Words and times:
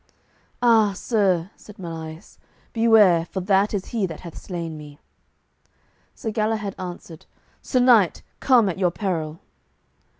"Ah, 0.63 0.93
sir," 0.93 1.51
said 1.55 1.77
Melias, 1.77 2.39
"beware, 2.73 3.23
for 3.23 3.39
that 3.41 3.71
is 3.71 3.85
he 3.93 4.07
that 4.07 4.21
hath 4.21 4.35
slain 4.35 4.75
me." 4.75 4.97
Sir 6.15 6.31
Galahad 6.31 6.73
answered, 6.79 7.27
"Sir 7.61 7.81
knight, 7.81 8.23
come 8.39 8.67
at 8.67 8.79
your 8.79 8.89
peril." 8.89 9.41